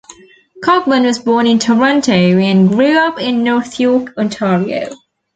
Cockburn 0.63 1.03
was 1.03 1.19
born 1.19 1.45
in 1.45 1.59
Toronto 1.59 2.11
and 2.11 2.69
grew 2.69 2.97
up 2.97 3.19
in 3.19 3.43
North 3.43 3.79
York, 3.79 4.17
Ontario. 4.17 4.89